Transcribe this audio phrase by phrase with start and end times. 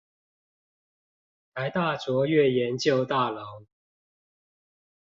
[1.53, 3.67] 臺大卓越研究大樓